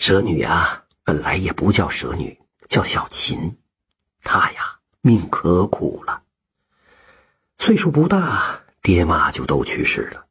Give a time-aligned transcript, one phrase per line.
[0.00, 3.54] 蛇女啊，本来也不叫蛇女，叫小琴。
[4.22, 6.22] 她呀，命可苦了。
[7.58, 10.24] 岁数不大，爹妈就都去世了。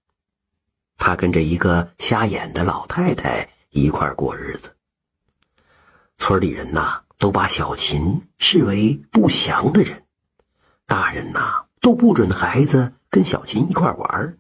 [0.98, 4.76] 她跟着一个瞎眼的老太太一块过日子。
[6.18, 10.04] 村里人呐，都把小琴视为不祥的人，
[10.88, 14.38] 大人呐，都不准孩子跟小琴一块玩。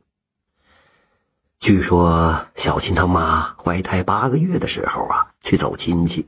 [1.59, 6.25] 据说小琴他妈怀胎八个月的时候啊，去走亲戚，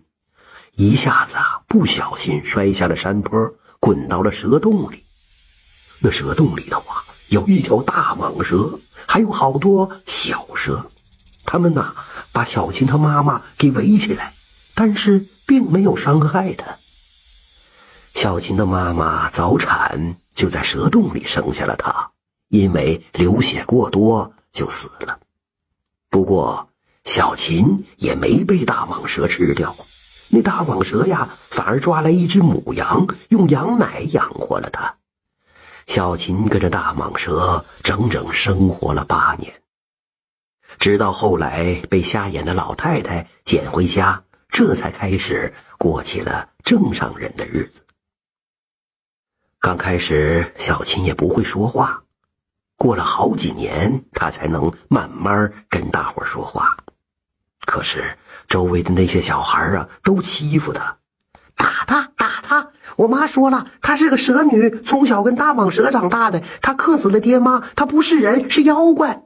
[0.75, 3.49] 一下子啊不小心摔下了山坡，
[3.79, 5.01] 滚到了蛇洞里。
[6.01, 6.99] 那蛇洞里头啊
[7.29, 8.77] 有一条大蟒蛇，
[9.07, 10.85] 还有好多小蛇，
[11.45, 11.95] 他们呐
[12.33, 14.33] 把小琴他妈妈给围起来，
[14.75, 16.75] 但是并没有伤害她。
[18.13, 22.11] 小琴的妈妈早产，就在蛇洞里生下了她，
[22.49, 24.33] 因为流血过多。
[24.51, 25.19] 就死了。
[26.09, 26.69] 不过
[27.05, 29.75] 小琴也没被大蟒蛇吃掉，
[30.29, 34.97] 那大蟒蛇呀，反而抓来一只母羊，用羊奶养活了它。
[35.87, 39.61] 小琴跟着大蟒蛇整整生活了八年，
[40.79, 47.81] 直到后来被瞎眼的老太太捡回家，这才开始过起了正常人的日子。
[49.59, 52.01] 刚开始，小琴也不会说话。
[52.81, 56.75] 过了好几年，他才能慢慢跟大伙说话。
[57.63, 60.97] 可是周围的那些小孩啊，都欺负他，
[61.55, 62.69] 打他，打他！
[62.95, 69.25] 我妈说了，她是个蛇女，从小跟大蟒蛇长大的，她克死了爹妈，她不是人，是妖怪。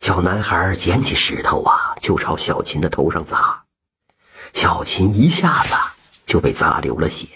[0.00, 3.64] 小男孩捡起石头啊，就朝小琴的头上砸，
[4.52, 5.70] 小琴一下子
[6.26, 7.26] 就被砸流了血。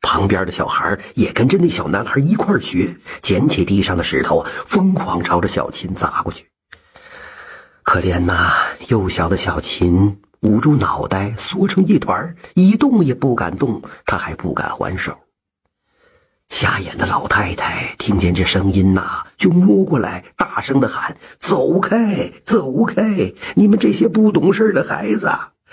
[0.00, 6.46] 旁边的小孩也跟着那小男孩一块学，捡起地上的石头，疯狂朝着小琴砸过去。
[7.82, 8.52] 可怜呐，
[8.88, 15.18] 幼小的小琴捂住脑袋，缩成一团，一动也不敢动，他还不敢还手。
[16.48, 23.32] 瞎眼的老太太听见这声音呐，就摸过来，大声的喊：“走开，走开！
[23.54, 25.30] 你们这些不懂事的孩子，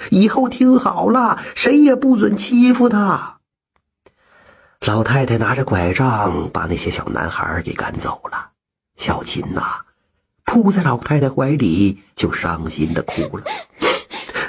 [0.09, 3.34] 以后听好了，谁也不准欺负他。”
[4.85, 8.51] 老太太拿着拐杖，把那些小男孩给赶走了。
[8.97, 9.81] 小琴呐，
[10.43, 13.43] 扑在老太太怀里，就伤心的哭了。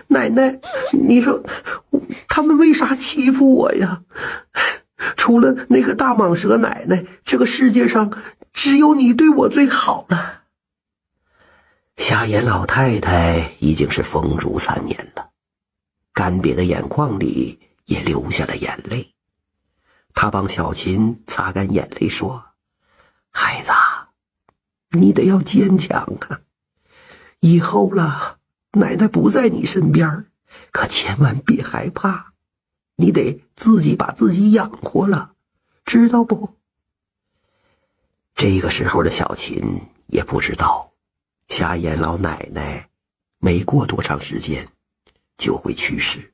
[0.08, 0.60] 奶奶，
[0.92, 1.42] 你说
[2.28, 4.02] 他们为啥欺负我呀？
[5.16, 8.12] 除了那个大蟒蛇奶奶，这个世界上
[8.52, 10.42] 只有你对我最好了。
[11.96, 15.30] 瞎眼老太太已经是风烛残年了，
[16.12, 19.14] 干瘪的眼眶里也流下了眼泪。
[20.16, 22.43] 他帮小琴擦干眼泪，说
[23.31, 23.71] ：“孩子，
[24.99, 26.41] 你得要坚强啊！
[27.41, 28.38] 以后了，
[28.72, 30.25] 奶奶不在你身边，
[30.72, 32.32] 可千万别害怕，
[32.97, 35.34] 你得自己把自己养活了，
[35.84, 36.55] 知道不？”
[38.34, 40.93] 这个时候的小琴也不知道，
[41.49, 42.88] 瞎眼老奶奶
[43.38, 44.66] 没过多长时间
[45.37, 46.32] 就会去世。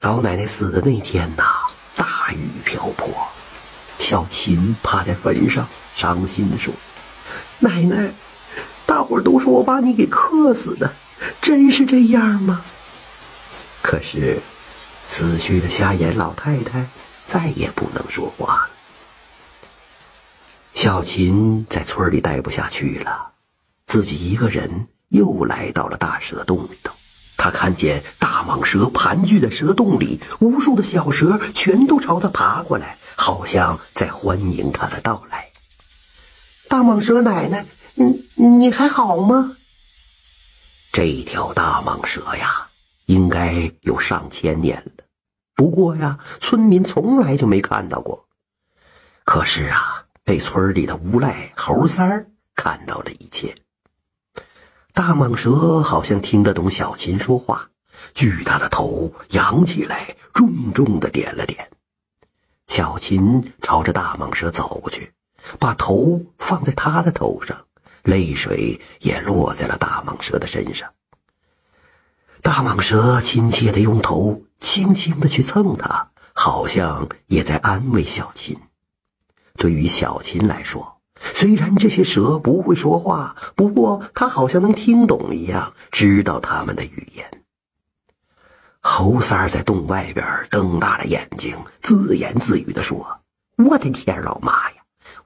[0.00, 1.44] 老奶奶死的那天呐。
[1.96, 3.08] 大雨瓢泼，
[3.98, 5.66] 小琴趴在坟上，
[5.96, 6.72] 伤心地说
[7.58, 8.12] ：“奶奶，
[8.86, 10.94] 大伙都说我把你给克死的，
[11.42, 12.64] 真是这样吗？”
[13.82, 14.40] 可是，
[15.08, 16.88] 死去的瞎眼老太太
[17.26, 18.70] 再也不能说话了。
[20.74, 23.32] 小琴在村里待不下去了，
[23.86, 26.94] 自己一个人又来到了大蛇洞里头。
[27.38, 35.48] 他看见大蟒蛇盘踞在蛇洞里，无数的小蛇全都朝他爬过来，好像在欢迎他的到来。
[36.68, 39.56] 大蟒蛇奶奶，你你还好吗？
[40.92, 42.66] 这条大蟒蛇呀，
[43.06, 45.04] 应该有上千年了，
[45.54, 48.26] 不过呀，村民从来就没看到过。
[49.24, 52.26] 可是啊，被村里的无赖猴三儿
[52.56, 53.54] 看到了一切。
[54.98, 57.70] 大蟒蛇好像听得懂小琴说话，
[58.14, 61.70] 巨大的头扬起来，重重的点了点。
[62.66, 65.12] 小琴朝着大蟒蛇走过去，
[65.60, 67.56] 把头放在他的头上，
[68.02, 70.92] 泪水也落在了大蟒蛇的身上。
[72.42, 78.58] 大蟒蛇亲切的用头轻轻的去蹭它，好像也在安慰小琴。
[79.54, 80.97] 对于小琴来说，
[81.34, 87.24] 虽然这些蛇不会说话，不过它好像能听懂一样，知道他们的语言。
[88.80, 93.20] 猴三儿在洞外边瞪大了眼睛，自言自语地说
[93.58, 94.76] ：“我的天，老妈呀，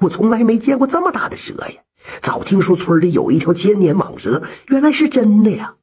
[0.00, 1.82] 我从来没见过这么大的蛇呀！
[2.20, 5.74] 早听说村里有一条千年蟒蛇，原来是真的呀！”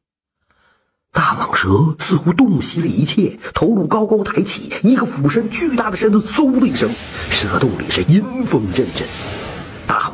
[1.14, 6.90] 大蟒蛇似乎洞悉了一切，头颅高高抬起，一个俯身，巨大的身子嗖的一声，
[7.32, 9.08] 蛇洞里是阴风阵阵。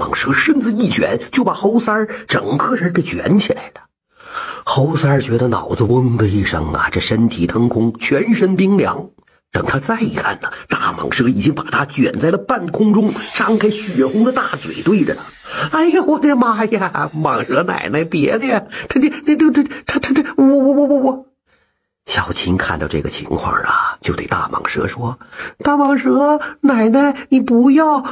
[0.06, 3.82] 蟒蛇身子一卷，就把猴三儿整个人给卷起来了。
[4.64, 9.10] 猴三儿觉得脑子嗡的一声啊，这身体腾空，全身冰凉。
[9.52, 15.22] 等他再一看呢，大蟒蛇已经把他卷在了半空中，张开血红的大嘴对着他。
[15.72, 17.10] 哎呀，我的妈呀！
[17.16, 21.26] 蟒蛇奶奶，别的呀，他这、这、这、这、他、他、这，我、我、我、我、我。
[22.06, 25.18] 小琴看到这个情况啊，就对大蟒蛇说
[25.64, 28.04] ：“大蟒蛇奶奶，你不要。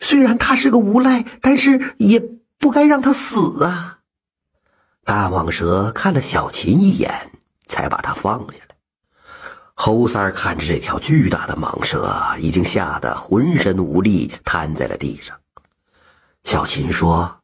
[0.00, 2.22] 虽然他是个无赖，但是也
[2.58, 3.98] 不该让他死啊。”
[5.04, 7.12] 大蟒蛇看了小琴一眼，
[7.68, 8.74] 才把他放下来。
[9.74, 12.08] 猴三儿看着这条巨大的蟒蛇，
[12.38, 15.36] 已经吓得浑身无力，瘫在了地上。
[16.44, 17.40] 小琴说：“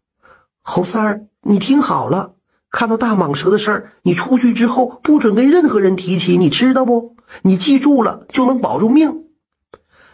[0.62, 2.35] 猴三儿，你听好了，
[2.70, 7.17] 看到大蟒蛇的事儿，你出去之后不准跟任何人提起，你知道不？
[7.43, 9.25] 你记住了，就能保住命。”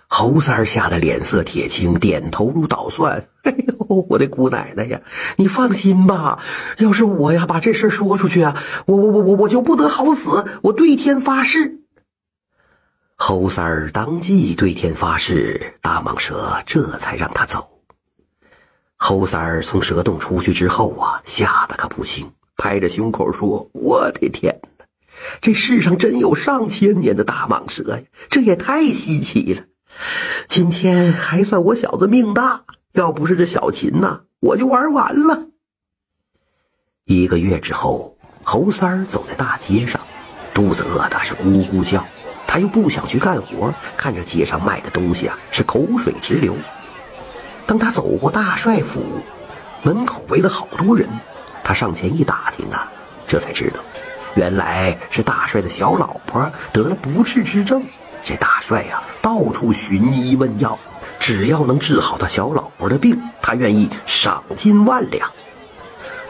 [0.09, 3.29] 猴三儿吓得脸色铁青，点头如捣蒜。
[3.43, 5.01] “哎呦，我的姑奶奶呀！
[5.37, 6.43] 你放心吧，
[6.79, 8.57] 要是我呀把这事说出去啊，
[8.87, 11.81] 我我我我我就不得好死，我对天发誓。”
[13.19, 17.67] 猴三儿当即对天发誓，大蟒蛇这才让他走。
[18.97, 24.85] 猴三儿从蛇洞出去之后啊，吓得可不轻，拍着胸口说：“我的天哪，
[25.41, 28.03] 这世上真有上千年的大蟒蛇呀！
[28.31, 29.63] 这也太稀奇了。
[30.47, 32.63] 今天还算我小子命大，
[32.93, 35.47] 要不是这小琴呐，我就玩完了。”
[37.05, 40.01] 一个月之后，猴三儿走在大街上，
[40.53, 42.05] 肚子饿的是咕咕叫，
[42.47, 46.57] 他又不想去干活，看着街上卖的东西啊，是口水直流。
[47.67, 49.05] 当他走过大帅府，
[49.83, 51.09] 门口围了好多人。
[51.65, 52.91] 他上前一打听啊，
[53.27, 53.81] 这才知道，
[54.35, 57.85] 原来是大帅的小老婆得了不治之症。
[58.25, 60.79] 这大帅呀，到处寻医问药，
[61.19, 65.29] 只要能治好他小老婆的病，他愿意赏金万两。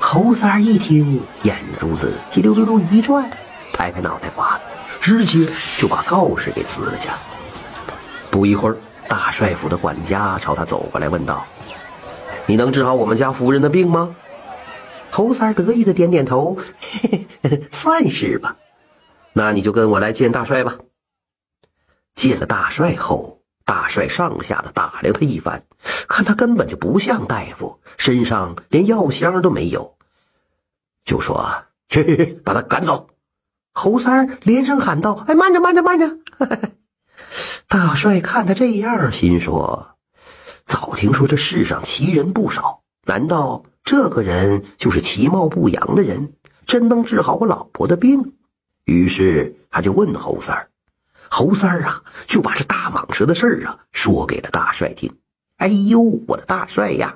[0.00, 3.30] 侯三儿一听，眼珠子叽溜溜溜一转，
[3.70, 4.62] 拍拍脑袋瓜子，
[4.98, 5.46] 直接
[5.76, 7.10] 就把告示给撕了去。
[8.30, 8.78] 不一会儿。
[9.06, 11.44] 大帅府的管家朝他走过来，问道
[12.46, 14.16] ：“你能治好我们家夫人的病吗？”
[15.12, 18.56] 侯三得意的点点头：“嘿嘿，算是吧。
[19.34, 20.76] 那你就跟我来见大帅吧。”
[22.16, 25.62] 见了大帅后，大帅上下的打量他一番，
[26.08, 29.96] 看他根本就不像大夫，身上连药箱都没有，
[31.04, 33.10] 就说：“去，去，去把他赶走。”
[33.72, 36.18] 侯三连声喊道：“哎，慢着，慢着，慢着！”
[37.68, 39.96] 大帅看他这样，心说
[40.64, 46.32] ：“早听说这世上奇人不少，难道这个人就是其貌不扬的人，
[46.64, 48.32] 真能治好我老婆的病？”
[48.86, 50.70] 于是他就问侯三儿
[51.38, 55.14] ：“侯三儿啊，就把这大蟒蛇的事儿啊说给了大帅听。
[55.58, 57.14] 哎呦，我的大帅呀，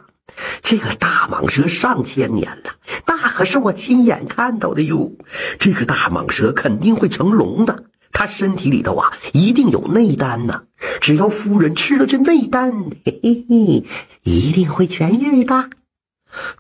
[0.61, 2.75] 这个大蟒蛇上千年了，
[3.07, 5.11] 那可是我亲眼看到的哟。
[5.59, 10.65] 这个大蟒蛇肯定会成龙的。”它身体里头啊，一定有内丹呐！
[11.01, 13.87] 只要夫人吃了这内丹，嘿嘿嘿，
[14.23, 15.71] 一定会痊愈的。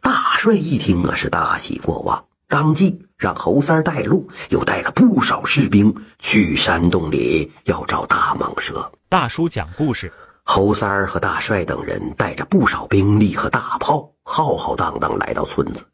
[0.00, 8.90] 大帅一听啊，是大喜过望，当即让侯三带路，又带了不少士兵去山洞里要找大蟒蛇。
[9.10, 10.10] 大叔讲故事，
[10.42, 15.84] 侯三儿和大帅等人带着不少兵力和大炮，浩浩荡荡来到村子。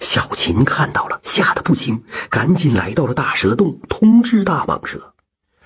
[0.00, 5.12] 小琴看到了，吓得不轻，赶紧来到了大蛇洞，通知大蟒蛇。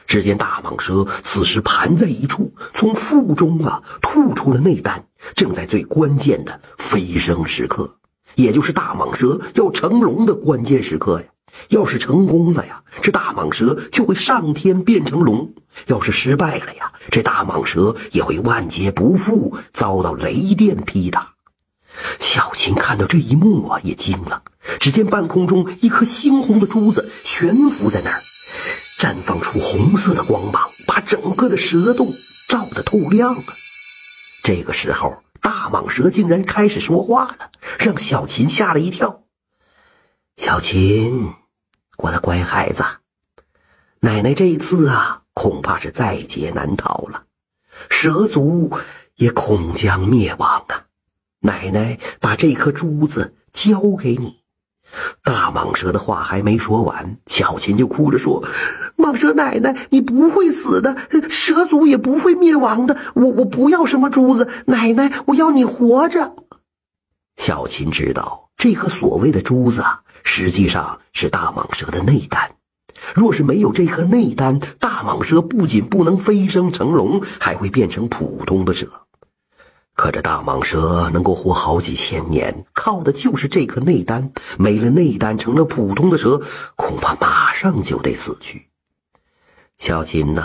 [0.06, 5.02] 只见大蟒蛇此时盘在一处，从腹中啊吐出了内丹，
[5.34, 7.96] 正在最关键的飞升时刻，
[8.40, 11.26] 也就是大蟒蛇要成龙的关键时刻呀。
[11.68, 15.48] 要是成功了呀，这大蟒蛇就会上天变成龙；
[15.86, 21.34] 要是失败了呀，这大蟒蛇也会万劫不复，遭到雷电劈打。
[22.20, 24.42] 小琴看到这一幕啊，也惊了。
[24.78, 28.22] 只见半空中一颗猩红的珠子悬浮在那儿，
[28.98, 32.14] 绽放出红色的光芒，把整个的蛇洞
[32.48, 33.54] 照得透亮啊！
[34.44, 39.24] 这个时候，大蟒蛇竟然开始说话了，让小琴吓了一跳。
[40.36, 41.34] 小琴，
[41.98, 42.84] 我的乖孩子，
[44.00, 47.24] 奶奶这一次啊，恐怕是在劫难逃了，
[47.88, 48.78] 蛇族
[49.16, 50.86] 也恐将灭亡啊！
[51.40, 54.39] 奶奶把这颗珠子交给你。
[55.22, 58.42] 大蟒蛇的话还没说完，小琴就哭着说
[58.98, 60.96] ：“蟒蛇奶奶，你不会死的，
[61.28, 62.96] 蛇族也不会灭亡的。
[63.14, 66.34] 我我不要什么珠子，奶奶，我要你活着。”
[67.36, 69.84] 小琴知道这颗所谓的珠子，
[70.24, 72.50] 实际上是大蟒蛇的内丹。
[73.14, 78.86] 若是没有这颗内丹，大蟒蛇不仅不能飞升成龙，还会变成普通的蛇。
[80.00, 84.32] 可这大蟒蛇能够活好几千年，靠的就是这颗内丹。
[84.58, 86.40] 没了内丹，成了普通的蛇，
[86.74, 88.70] 恐怕马上就得死去。
[89.76, 90.42] 小琴呐，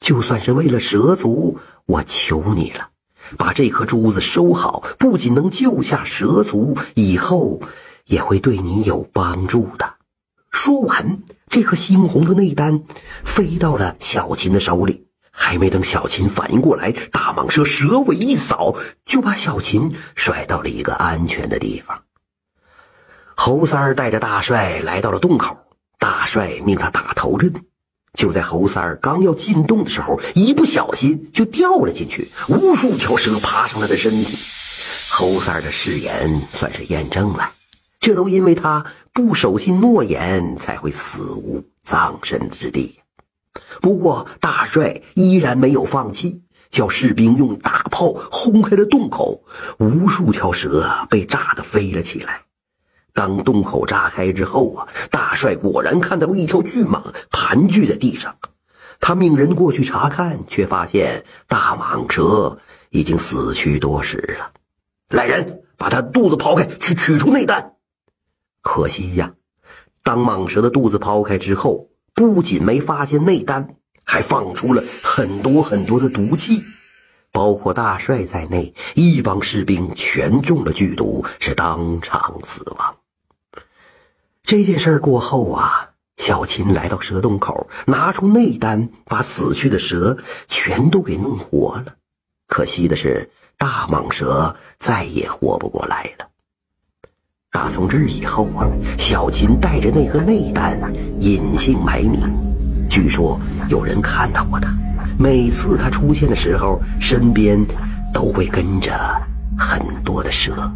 [0.00, 2.90] 就算是为了蛇族，我求你了，
[3.38, 7.62] 把这颗珠子收好，不仅能救下蛇族，以后
[8.04, 9.94] 也会对你有帮助的。
[10.50, 12.82] 说完，这颗猩红的内丹
[13.24, 15.06] 飞到了小琴的手里。
[15.36, 22.00] 还没等小琴反应过来，大蟒蛇蛇尾一扫，就把小琴甩到了一个安全的地方。
[23.34, 25.56] 侯三儿带着大帅来到了洞口，
[25.98, 27.52] 大帅命他打头阵。
[28.16, 34.38] 就在侯三儿刚要进洞的时候，一不小心就掉了进去，无数条蛇爬上他的身体。
[35.10, 37.50] 侯三儿的誓言算是验证了，
[37.98, 43.00] 这都因为他不守信诺言，才会死无葬身之地。
[43.80, 49.44] 不过，大帅依然没有放弃，叫士兵用大炮轰开了洞口，
[49.78, 52.42] 无数条蛇被炸得飞了起来。
[53.12, 58.36] 当洞口炸开之后啊，大帅果然看到一条巨蟒盘踞在地上。
[59.00, 62.58] 他命人过去查看，却发现大蟒蛇
[62.90, 64.52] 已经死去多时了。
[65.08, 67.74] 来人，把他肚子刨开，去取出内丹。
[68.62, 69.34] 可惜呀，
[70.02, 71.88] 当蟒蛇的肚子刨开之后。
[72.14, 76.62] 不仅没发现内丹，还放出了很多很多的毒气，
[77.32, 82.96] 包括大帅在内，一帮士兵全中了剧毒，是当场死亡。
[84.44, 90.16] 这件事过后啊，小琴来到蛇洞口，拿出内丹，把死去的蛇
[90.46, 91.96] 全都给弄活了。
[92.46, 96.28] 可惜的是，大蟒蛇再也活不过来了。
[97.54, 98.66] 打从这儿以后啊，
[98.98, 100.76] 小琴带着那颗内丹
[101.20, 102.20] 隐姓埋名。
[102.90, 104.68] 据说有人看到过他，
[105.20, 107.56] 每次他出现的时候，身边
[108.12, 108.92] 都会跟着
[109.56, 110.68] 很多的蛇，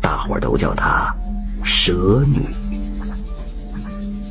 [0.00, 1.14] 大伙都叫她
[1.62, 2.40] 蛇女。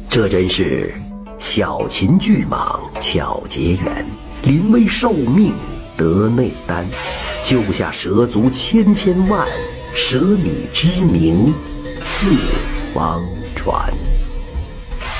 [0.09, 0.93] 这真是
[1.37, 4.05] 小秦巨蟒巧结缘，
[4.43, 5.53] 临危受命
[5.95, 6.85] 得内丹，
[7.45, 9.47] 救下蛇族千千万。
[9.97, 11.53] 蛇女之名
[12.03, 12.35] 四
[12.93, 13.25] 方
[13.55, 13.93] 传。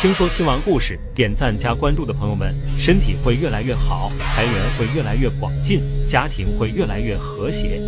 [0.01, 7.81] 听说听完故事，点赞加关注的朋友们，身体会越来越好，财源会越来越广进，家庭会越来越和谐。